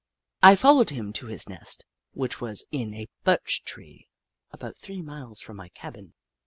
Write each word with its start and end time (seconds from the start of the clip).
I 0.41 0.55
followed 0.55 0.89
him 0.89 1.13
to 1.13 1.27
his 1.27 1.47
nest, 1.47 1.85
which 2.13 2.41
was 2.41 2.65
in 2.71 2.95
a 2.95 3.05
birch 3.23 3.61
tree 3.63 4.07
about 4.49 4.75
three 4.79 5.03
miles 5.03 5.41
from 5.41 5.57
my 5.57 5.69
cabin. 5.69 6.15